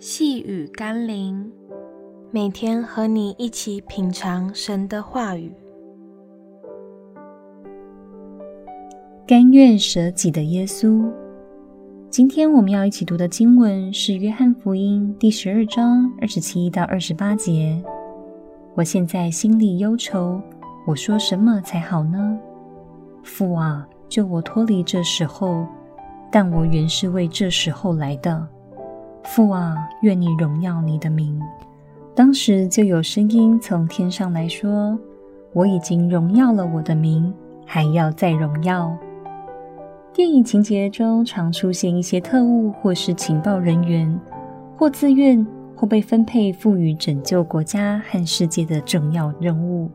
[0.00, 1.50] 细雨甘霖，
[2.30, 5.52] 每天和你一起品尝神的话语。
[9.26, 11.04] 甘愿舍己的耶稣。
[12.08, 17.82] 今天我们要一起读的经文是《约翰福音》第十二章二十七到二十八节。
[18.76, 20.40] 我现在心里忧愁，
[20.86, 22.38] 我说什么才好呢？
[23.24, 25.66] 父啊，救我脱离这时候！
[26.30, 28.46] 但我原是为这时候来的。
[29.28, 31.38] 父啊，愿你荣耀你的名。
[32.14, 34.98] 当时就有声音从天上来说
[35.52, 37.32] ：“我已经荣耀了我的名，
[37.66, 38.96] 还要再荣耀。”
[40.14, 44.18] 电影情节中常出现一些特务或是情报人员，
[44.78, 49.90] 或自愿或被分配赋予拯救国家和世界的重要任务。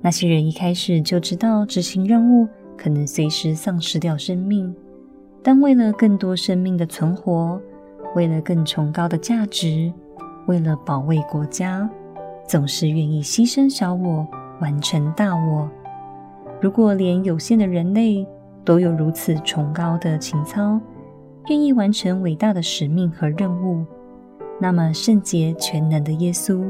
[0.00, 4.74] 那些人一开始就知道执行任务可能随时丧失掉生命。
[5.42, 7.60] 但为了更多生命的存活，
[8.14, 9.92] 为了更崇高的价值，
[10.46, 11.88] 为了保卫国家，
[12.46, 14.26] 总是愿意牺牲小我，
[14.60, 15.68] 完成大我。
[16.60, 18.26] 如果连有限的人类
[18.64, 20.80] 都有如此崇高的情操，
[21.48, 23.84] 愿意完成伟大的使命和任务，
[24.60, 26.64] 那么圣洁全能的耶稣，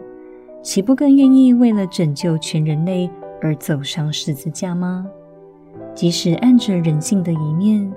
[0.62, 3.08] 岂不更愿意为了拯救全人类
[3.42, 5.06] 而走上十字架吗？
[5.94, 7.92] 即使按着人性的一面。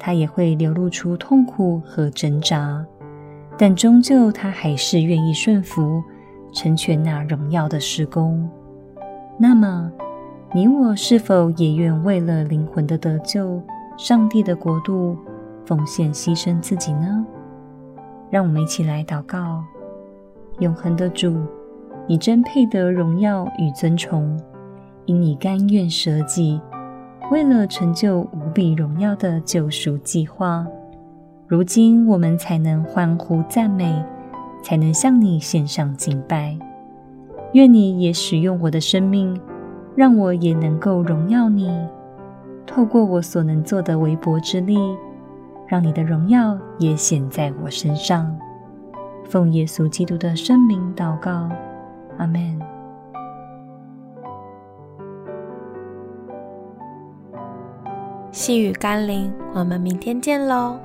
[0.00, 2.84] 他也会流露出痛苦和挣扎，
[3.58, 6.02] 但终究他还是愿意顺服，
[6.52, 8.48] 成全那荣耀的施工。
[9.38, 9.92] 那么，
[10.52, 13.62] 你我是否也愿为了灵魂的得救、
[13.98, 15.16] 上帝的国度，
[15.66, 17.24] 奉献牺牲自己呢？
[18.30, 19.62] 让我们一起来祷告：
[20.60, 21.36] 永恒的主，
[22.06, 24.40] 你真配得荣耀与尊崇，
[25.04, 26.60] 因你甘愿舍己。
[27.30, 30.66] 为了成就无比荣耀的救赎计划，
[31.46, 34.04] 如今我们才能欢呼赞美，
[34.64, 36.58] 才能向你献上敬拜。
[37.52, 39.40] 愿你也使用我的生命，
[39.94, 41.70] 让我也能够荣耀你。
[42.66, 44.76] 透过我所能做的微薄之力，
[45.68, 48.36] 让你的荣耀也显在我身上。
[49.28, 51.48] 奉耶稣基督的圣名祷告，
[52.18, 52.60] 阿门。
[58.32, 60.78] 细雨甘霖，我们明天见喽。